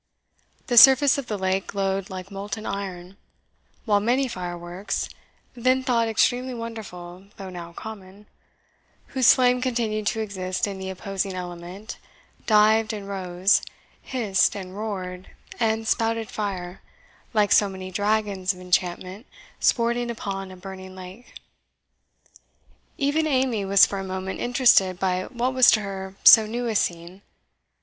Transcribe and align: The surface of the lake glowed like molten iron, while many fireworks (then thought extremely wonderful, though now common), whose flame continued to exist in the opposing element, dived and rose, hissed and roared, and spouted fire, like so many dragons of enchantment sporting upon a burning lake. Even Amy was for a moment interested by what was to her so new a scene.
The 0.65 0.79
surface 0.79 1.19
of 1.19 1.27
the 1.27 1.37
lake 1.37 1.67
glowed 1.67 2.09
like 2.09 2.31
molten 2.31 2.65
iron, 2.65 3.17
while 3.85 3.99
many 3.99 4.27
fireworks 4.27 5.07
(then 5.53 5.83
thought 5.83 6.07
extremely 6.07 6.55
wonderful, 6.55 7.25
though 7.37 7.51
now 7.51 7.71
common), 7.73 8.25
whose 9.09 9.35
flame 9.35 9.61
continued 9.61 10.07
to 10.07 10.19
exist 10.19 10.65
in 10.65 10.79
the 10.79 10.89
opposing 10.89 11.33
element, 11.33 11.99
dived 12.47 12.93
and 12.93 13.07
rose, 13.07 13.61
hissed 14.01 14.55
and 14.55 14.75
roared, 14.75 15.29
and 15.59 15.87
spouted 15.87 16.31
fire, 16.31 16.81
like 17.35 17.51
so 17.51 17.69
many 17.69 17.91
dragons 17.91 18.55
of 18.55 18.59
enchantment 18.59 19.27
sporting 19.59 20.09
upon 20.09 20.49
a 20.49 20.57
burning 20.57 20.95
lake. 20.95 21.35
Even 22.97 23.27
Amy 23.27 23.63
was 23.65 23.85
for 23.85 23.99
a 23.99 24.03
moment 24.03 24.39
interested 24.39 24.97
by 24.97 25.25
what 25.25 25.53
was 25.53 25.69
to 25.69 25.81
her 25.81 26.15
so 26.23 26.47
new 26.47 26.65
a 26.65 26.73
scene. 26.73 27.21